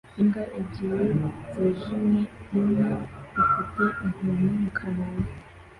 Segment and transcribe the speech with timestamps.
[0.21, 1.09] imbwa ebyiri
[1.53, 2.21] zijimye
[2.57, 2.89] imwe
[3.41, 5.05] ifite inkoni mu kanwa